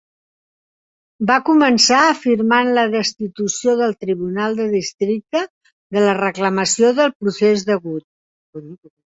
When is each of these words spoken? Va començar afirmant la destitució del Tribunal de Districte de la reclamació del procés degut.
Va 1.31 1.33
començar 1.49 1.99
afirmant 2.13 2.71
la 2.77 2.85
destitució 2.95 3.75
del 3.83 3.93
Tribunal 4.07 4.57
de 4.61 4.67
Districte 4.73 5.43
de 5.99 6.05
la 6.07 6.17
reclamació 6.23 6.91
del 7.03 7.15
procés 7.23 7.69
degut. 7.71 8.11